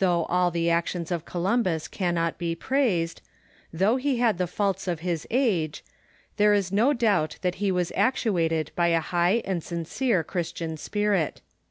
[0.00, 3.22] Though all the actions of Columbus cannot be praised,
[3.72, 5.82] though he had the faults of his age,
[6.36, 11.40] there is no doubt that he was actuated by a high and sincere Christian spirit.